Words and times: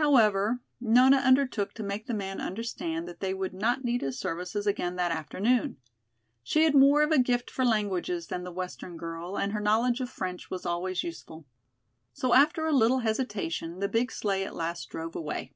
However, 0.00 0.60
Nona 0.80 1.18
undertook 1.18 1.74
to 1.74 1.82
make 1.82 2.06
the 2.06 2.14
man 2.14 2.40
understand 2.40 3.06
that 3.06 3.20
they 3.20 3.34
would 3.34 3.52
not 3.52 3.84
need 3.84 4.00
his 4.00 4.18
services 4.18 4.66
again 4.66 4.96
that 4.96 5.12
afternoon. 5.12 5.76
She 6.42 6.62
had 6.64 6.74
more 6.74 7.02
of 7.02 7.10
a 7.12 7.18
gift 7.18 7.50
for 7.50 7.62
languages 7.62 8.28
than 8.28 8.42
the 8.42 8.50
western 8.50 8.96
girl 8.96 9.36
and 9.38 9.52
her 9.52 9.60
knowledge 9.60 10.00
of 10.00 10.08
French 10.08 10.48
was 10.48 10.64
always 10.64 11.02
useful. 11.04 11.44
So 12.14 12.32
after 12.32 12.64
a 12.64 12.72
little 12.72 13.00
hesitation, 13.00 13.80
the 13.80 13.86
big 13.88 14.10
sleigh 14.10 14.46
at 14.46 14.56
last 14.56 14.88
drove 14.88 15.14
away. 15.14 15.52